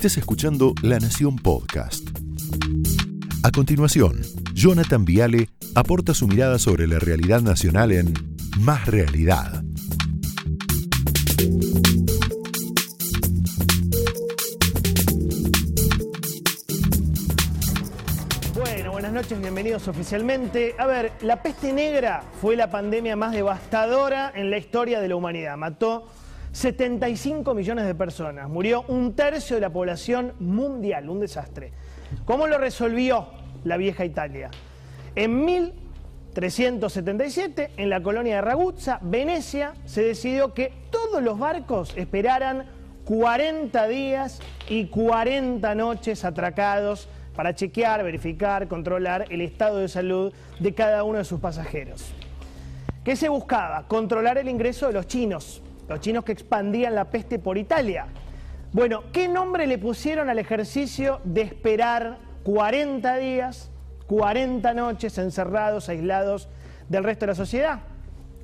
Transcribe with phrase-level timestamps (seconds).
[0.00, 2.08] Estés escuchando La Nación Podcast.
[3.42, 4.22] A continuación,
[4.54, 8.14] Jonathan Viale aporta su mirada sobre la realidad nacional en
[8.60, 9.62] Más Realidad.
[18.54, 20.76] Bueno, buenas noches, bienvenidos oficialmente.
[20.78, 25.16] A ver, la peste negra fue la pandemia más devastadora en la historia de la
[25.16, 25.58] humanidad.
[25.58, 26.08] Mató
[26.52, 31.72] 75 millones de personas, murió un tercio de la población mundial, un desastre.
[32.24, 33.28] ¿Cómo lo resolvió
[33.64, 34.50] la vieja Italia?
[35.14, 42.66] En 1377, en la colonia de Raguzza, Venecia, se decidió que todos los barcos esperaran
[43.04, 50.74] 40 días y 40 noches atracados para chequear, verificar, controlar el estado de salud de
[50.74, 52.12] cada uno de sus pasajeros.
[53.04, 53.86] ¿Qué se buscaba?
[53.88, 58.06] Controlar el ingreso de los chinos, los chinos que expandían la peste por Italia.
[58.72, 63.72] Bueno, ¿qué nombre le pusieron al ejercicio de esperar 40 días,
[64.06, 66.48] 40 noches encerrados, aislados
[66.88, 67.80] del resto de la sociedad?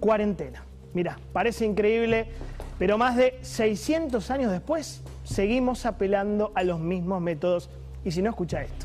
[0.00, 0.62] Cuarentena.
[0.92, 2.28] Mira, parece increíble,
[2.78, 7.70] pero más de 600 años después seguimos apelando a los mismos métodos.
[8.04, 8.84] Y si no, escucha esto.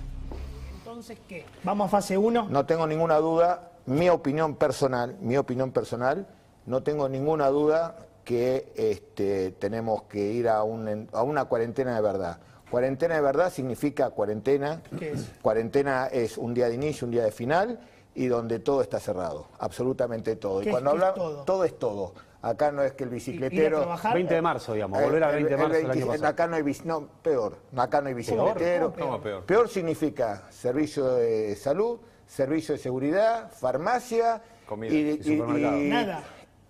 [0.78, 1.44] Entonces, ¿qué?
[1.66, 2.48] ¿Vamos a fase 1?
[2.50, 6.26] No tengo ninguna duda, mi opinión personal, mi opinión personal,
[6.66, 12.02] no tengo ninguna duda que este, tenemos que ir a, un, a una cuarentena de
[12.02, 12.40] verdad.
[12.70, 14.82] Cuarentena de verdad significa cuarentena.
[15.00, 15.32] ¿Qué es?
[15.42, 17.80] Cuarentena es un día de inicio, un día de final
[18.16, 20.60] y donde todo está cerrado, absolutamente todo.
[20.60, 21.64] ¿Qué y es- cuando hablamos, todo?
[21.64, 22.14] es todo.
[22.42, 23.78] Acá no es que el ¿Ir a bicicletero...
[23.80, 24.14] trabajar?
[24.14, 26.28] 20 de marzo, digamos, volver al el- 20 de el marzo del año 20 pasado.
[26.32, 27.58] Acá no hay no, peor.
[27.76, 28.94] Acá no hay bicicletero.
[28.94, 29.44] ¿Cómo peor?
[29.46, 35.78] Peor significa servicio de salud, servicio de seguridad, farmacia Comida y supermercado.
[35.78, 36.24] Nada.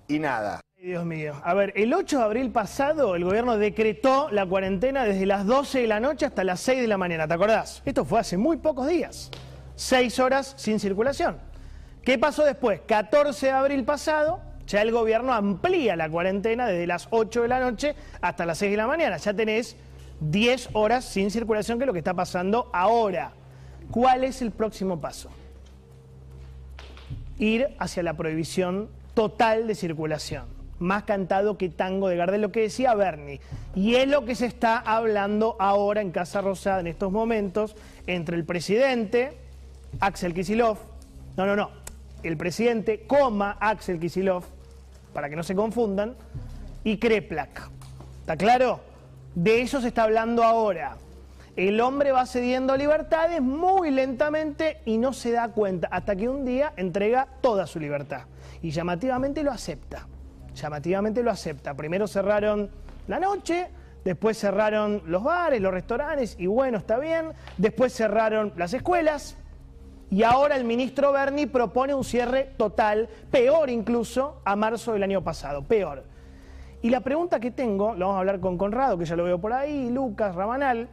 [0.08, 0.61] Y nada.
[0.86, 1.33] Dios mío.
[1.44, 5.81] A ver, el 8 de abril pasado el gobierno decretó la cuarentena desde las 12
[5.81, 7.81] de la noche hasta las 6 de la mañana, ¿te acordás?
[7.86, 9.31] Esto fue hace muy pocos días.
[9.75, 11.39] Seis horas sin circulación.
[12.04, 12.82] ¿Qué pasó después?
[12.86, 17.60] 14 de abril pasado, ya el gobierno amplía la cuarentena desde las 8 de la
[17.60, 19.17] noche hasta las 6 de la mañana.
[19.17, 19.77] Ya tenés
[20.20, 23.33] 10 horas sin circulación, que es lo que está pasando ahora.
[23.89, 25.31] ¿Cuál es el próximo paso?
[27.37, 30.55] ir hacia la prohibición total de circulación.
[30.80, 33.39] Más cantado que tango de Gardel, lo que decía Bernie.
[33.75, 37.75] Y es lo que se está hablando ahora en Casa Rosada en estos momentos
[38.08, 39.37] entre el presidente,
[39.99, 40.77] Axel Kisilov,
[41.37, 41.71] no, no, no,
[42.23, 44.43] el presidente, coma Axel Kisilov,
[45.13, 46.15] para que no se confundan,
[46.83, 47.69] y Kreplak.
[48.21, 48.80] ¿Está claro?
[49.33, 50.97] De eso se está hablando ahora.
[51.55, 56.43] El hombre va cediendo libertades muy lentamente y no se da cuenta hasta que un
[56.43, 58.23] día entrega toda su libertad.
[58.61, 60.07] Y llamativamente lo acepta.
[60.55, 61.73] Llamativamente lo acepta.
[61.73, 62.70] Primero cerraron
[63.08, 63.67] la noche,
[64.04, 67.33] después cerraron los bares, los restaurantes, y bueno, está bien.
[67.58, 69.38] Después cerraron las escuelas.
[70.10, 75.23] Y ahora el ministro Berni propone un cierre total, peor incluso, a marzo del año
[75.23, 75.64] pasado.
[75.64, 76.04] Peor.
[76.82, 79.42] Y la pregunta que tengo, lo vamos a hablar con Conrado, que ya lo veo
[79.42, 80.87] por ahí, Lucas, Rabanal.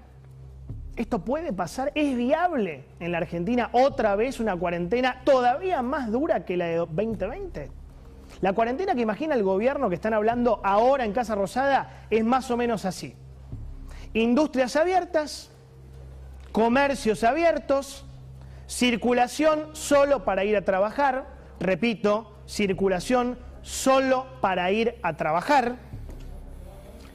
[0.97, 1.93] ¿Esto puede pasar?
[1.95, 6.77] ¿Es viable en la Argentina otra vez una cuarentena todavía más dura que la de
[6.77, 7.82] 2020?
[8.43, 12.51] La cuarentena que imagina el gobierno que están hablando ahora en Casa Rosada es más
[12.51, 13.15] o menos así.
[14.15, 15.53] Industrias abiertas,
[16.51, 18.05] comercios abiertos,
[18.67, 21.29] circulación solo para ir a trabajar,
[21.61, 25.77] repito, circulación solo para ir a trabajar,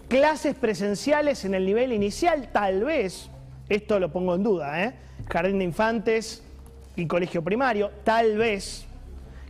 [0.08, 3.30] clases presenciales en el nivel inicial, tal vez,
[3.68, 4.96] esto lo pongo en duda, ¿eh?
[5.30, 6.42] jardín de infantes
[6.96, 8.87] y colegio primario, tal vez,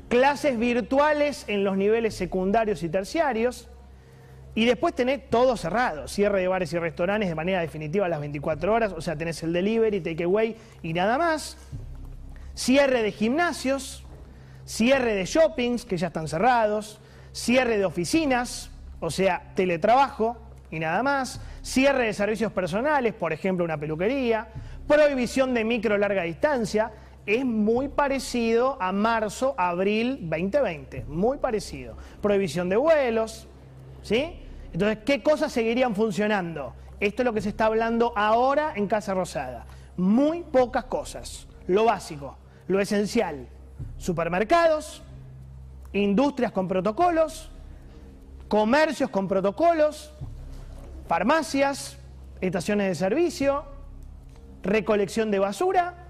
[0.10, 3.70] clases virtuales en los niveles secundarios y terciarios,
[4.56, 8.20] y después tenés todo cerrado, cierre de bares y restaurantes de manera definitiva a las
[8.20, 11.58] 24 horas, o sea, tenés el delivery, takeaway y nada más,
[12.56, 14.04] cierre de gimnasios,
[14.66, 17.00] cierre de shoppings que ya están cerrados,
[17.32, 20.38] cierre de oficinas, o sea, teletrabajo
[20.72, 24.48] y nada más, cierre de servicios personales, por ejemplo, una peluquería,
[24.88, 26.92] prohibición de micro larga distancia,
[27.28, 31.98] es muy parecido a marzo, abril 2020, muy parecido.
[32.22, 33.48] Prohibición de vuelos,
[34.02, 34.40] ¿sí?
[34.72, 36.74] Entonces, ¿qué cosas seguirían funcionando?
[37.02, 39.66] Esto es lo que se está hablando ahora en Casa Rosada.
[39.98, 41.48] Muy pocas cosas.
[41.68, 42.38] Lo básico,
[42.68, 43.48] lo esencial.
[43.98, 45.04] Supermercados,
[45.92, 47.52] industrias con protocolos,
[48.48, 50.14] comercios con protocolos,
[51.08, 51.98] farmacias,
[52.40, 53.66] estaciones de servicio,
[54.64, 56.07] recolección de basura,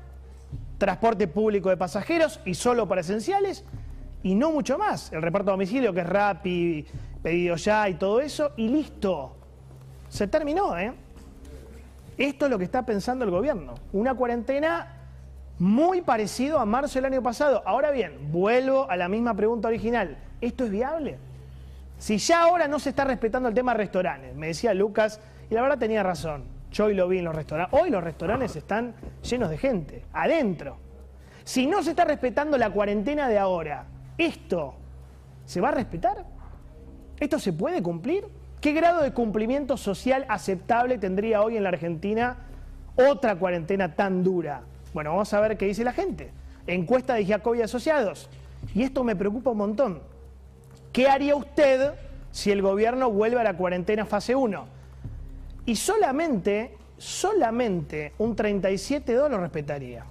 [0.78, 3.64] transporte público de pasajeros y solo para esenciales
[4.24, 5.12] y no mucho más.
[5.12, 6.86] El reparto a domicilio que es Rappi,
[7.22, 9.36] pedido ya y todo eso y listo.
[10.10, 10.94] Se terminó, ¿eh?
[12.18, 13.76] Esto es lo que está pensando el gobierno.
[13.94, 14.94] Una cuarentena
[15.60, 17.62] muy parecido a marzo del año pasado.
[17.66, 20.18] Ahora bien, vuelvo a la misma pregunta original.
[20.42, 21.18] ¿Esto es viable?
[21.98, 25.20] Si ya ahora no se está respetando el tema restaurantes, me decía Lucas,
[25.50, 26.44] y la verdad tenía razón,
[26.78, 28.94] yo hoy lo vi en los restaurantes, hoy los restaurantes están
[29.24, 30.78] llenos de gente, adentro.
[31.44, 33.86] Si no se está respetando la cuarentena de ahora,
[34.16, 34.76] ¿esto
[35.44, 36.24] se va a respetar?
[37.20, 38.26] ¿Esto se puede cumplir?
[38.62, 42.46] ¿Qué grado de cumplimiento social aceptable tendría hoy en la Argentina
[42.96, 44.62] otra cuarentena tan dura?
[44.94, 46.32] Bueno, vamos a ver qué dice la gente.
[46.68, 48.30] Encuesta de Jacobi Asociados.
[48.76, 50.04] Y esto me preocupa un montón.
[50.94, 51.94] ¿Qué haría usted
[52.30, 54.77] si el gobierno vuelve a la cuarentena fase 1?
[55.68, 60.06] Y solamente, solamente un 37.2 lo respetaría.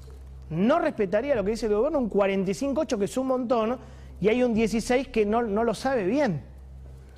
[0.51, 3.79] No respetaría lo que dice el gobierno, un 45.8 que es un montón,
[4.21, 6.43] y hay un 16 que no, no lo sabe bien.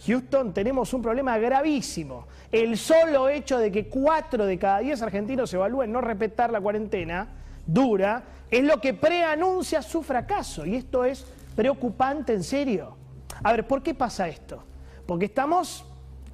[0.07, 2.29] Houston, tenemos un problema gravísimo.
[2.53, 7.27] El solo hecho de que 4 de cada 10 argentinos evalúen no respetar la cuarentena
[7.67, 10.65] dura es lo que preanuncia su fracaso.
[10.65, 11.27] Y esto es
[11.57, 12.97] preocupante en serio.
[13.43, 14.63] A ver, ¿por qué pasa esto?
[15.07, 15.85] Porque estamos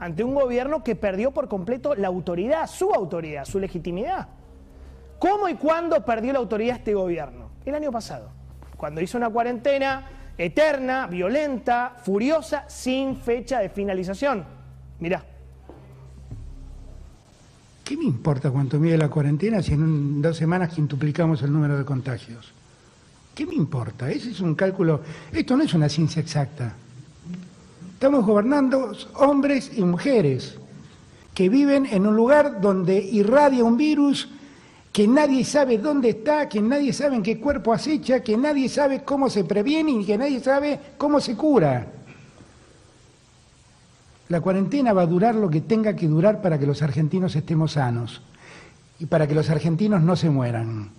[0.04, 4.28] ante un gobierno que perdió por completo la autoridad, su autoridad, su legitimidad.
[5.18, 7.48] ¿Cómo y cuándo perdió la autoridad este gobierno?
[7.64, 8.28] El año pasado,
[8.76, 10.06] cuando hizo una cuarentena
[10.36, 14.44] eterna, violenta, furiosa, sin fecha de finalización.
[15.00, 15.24] Mirá.
[17.82, 21.84] ¿Qué me importa cuánto mide la cuarentena si en dos semanas quintuplicamos el número de
[21.86, 22.52] contagios?
[23.34, 24.10] ¿Qué me importa?
[24.10, 25.00] Ese es un cálculo.
[25.32, 26.74] Esto no es una ciencia exacta.
[28.04, 30.58] Estamos gobernando hombres y mujeres
[31.32, 34.28] que viven en un lugar donde irradia un virus
[34.92, 39.04] que nadie sabe dónde está, que nadie sabe en qué cuerpo acecha, que nadie sabe
[39.04, 41.86] cómo se previene y que nadie sabe cómo se cura.
[44.28, 47.72] La cuarentena va a durar lo que tenga que durar para que los argentinos estemos
[47.72, 48.20] sanos
[48.98, 50.90] y para que los argentinos no se mueran.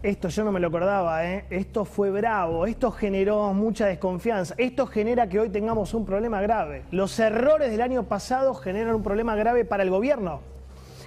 [0.00, 1.44] Esto yo no me lo acordaba, ¿eh?
[1.50, 6.84] esto fue bravo, esto generó mucha desconfianza, esto genera que hoy tengamos un problema grave.
[6.92, 10.40] Los errores del año pasado generan un problema grave para el gobierno.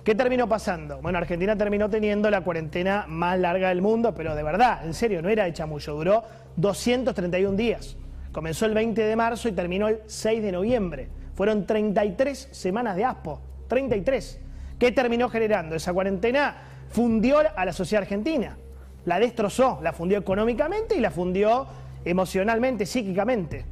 [0.03, 1.01] ¿Qué terminó pasando?
[1.01, 5.21] Bueno, Argentina terminó teniendo la cuarentena más larga del mundo, pero de verdad, en serio,
[5.21, 6.23] no era de chamullo, duró
[6.57, 7.95] 231 días.
[8.33, 11.07] Comenzó el 20 de marzo y terminó el 6 de noviembre.
[11.33, 13.39] Fueron 33 semanas de aspo,
[13.69, 14.41] 33.
[14.77, 15.75] ¿Qué terminó generando?
[15.75, 16.57] Esa cuarentena
[16.89, 18.57] fundió a la sociedad argentina
[19.05, 21.67] la destrozó, la fundió económicamente y la fundió
[22.05, 23.65] emocionalmente, psíquicamente.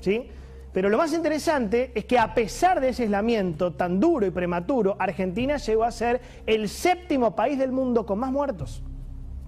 [0.00, 0.30] ¿Sí?
[0.72, 4.96] Pero lo más interesante es que a pesar de ese aislamiento tan duro y prematuro,
[4.98, 8.82] Argentina llegó a ser el séptimo país del mundo con más muertos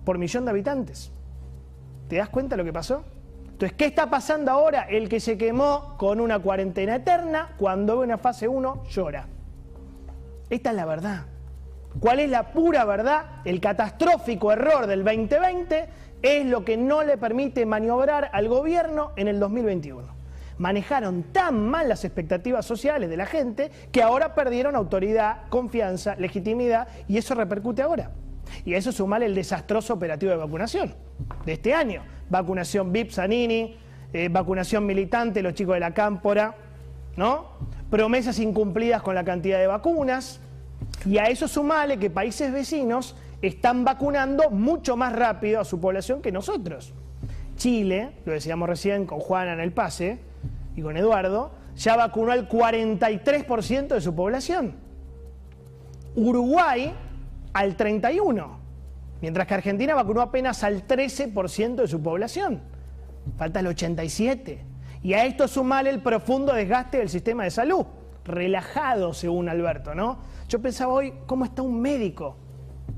[0.05, 1.13] por millón de habitantes.
[2.09, 3.05] ¿Te das cuenta de lo que pasó?
[3.45, 4.83] Entonces, ¿qué está pasando ahora?
[4.89, 9.29] El que se quemó con una cuarentena eterna, cuando ve una fase 1, llora.
[10.49, 11.27] Esta es la verdad.
[12.01, 13.27] ¿Cuál es la pura verdad?
[13.45, 15.89] El catastrófico error del 2020
[16.23, 20.09] es lo que no le permite maniobrar al gobierno en el 2021.
[20.57, 26.89] Manejaron tan mal las expectativas sociales de la gente que ahora perdieron autoridad, confianza, legitimidad
[27.07, 28.11] y eso repercute ahora.
[28.65, 30.95] Y a eso sumale el desastroso operativo de vacunación
[31.45, 32.03] de este año.
[32.31, 33.77] Vacunación VIP Zanini,
[34.13, 36.55] eh, vacunación militante, los chicos de la Cámpora,
[37.17, 37.59] ¿no?
[37.91, 40.41] Promesas incumplidas con la cantidad de vacunas,
[41.07, 46.21] y a eso sumale que países vecinos están vacunando mucho más rápido a su población
[46.21, 46.93] que nosotros.
[47.57, 50.19] Chile, lo decíamos recién con Juana en el pase
[50.77, 54.75] y con Eduardo, ya vacunó al 43% de su población.
[56.15, 56.93] Uruguay
[57.53, 58.47] al 31%,
[59.21, 62.61] mientras que Argentina vacunó apenas al 13% de su población.
[63.37, 64.59] Falta el 87%.
[65.03, 67.87] Y a esto sumale el profundo desgaste del sistema de salud,
[68.25, 70.19] relajado según Alberto, ¿no?
[70.49, 72.37] Yo pensaba hoy, ¿cómo está un médico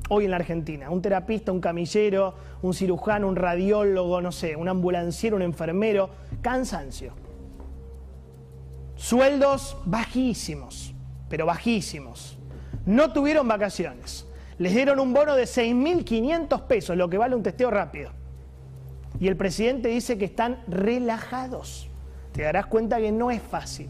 [0.09, 0.91] hoy en la Argentina?
[0.91, 6.11] Un terapista, un camillero, un cirujano, un radiólogo, no sé, un ambulanciero, un enfermero.
[6.41, 7.13] Cansancio.
[8.97, 10.95] Sueldos bajísimos,
[11.29, 12.39] pero bajísimos.
[12.87, 14.27] No tuvieron vacaciones.
[14.59, 18.11] Les dieron un bono de 6.500 pesos, lo que vale un testeo rápido.
[19.21, 21.89] Y el presidente dice que están relajados.
[22.33, 23.89] Te darás cuenta que no es fácil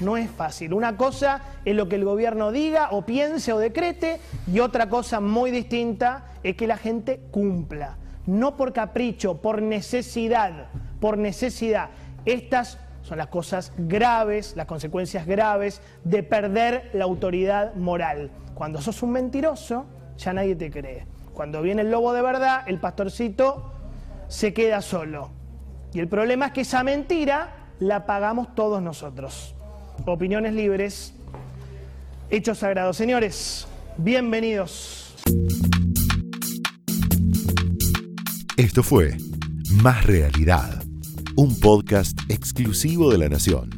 [0.00, 0.72] no es fácil.
[0.72, 5.20] Una cosa es lo que el gobierno diga o piense o decrete y otra cosa
[5.20, 7.96] muy distinta es que la gente cumpla.
[8.26, 10.68] No por capricho, por necesidad,
[11.00, 11.90] por necesidad.
[12.24, 18.30] Estas son las cosas graves, las consecuencias graves de perder la autoridad moral.
[18.54, 19.86] Cuando sos un mentiroso,
[20.18, 21.06] ya nadie te cree.
[21.32, 23.72] Cuando viene el lobo de verdad, el pastorcito
[24.26, 25.30] se queda solo.
[25.94, 29.54] Y el problema es que esa mentira la pagamos todos nosotros
[30.06, 31.12] opiniones libres,
[32.30, 32.96] hechos sagrados.
[32.96, 33.66] Señores,
[34.00, 35.16] Bienvenidos.
[38.56, 39.16] Esto fue
[39.82, 40.84] Más Realidad,
[41.34, 43.77] un podcast exclusivo de La Nación.